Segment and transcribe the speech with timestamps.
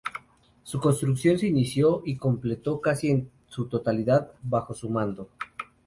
[0.63, 5.29] Su construcción se inició y completó casi en su totalidad bajo su mando.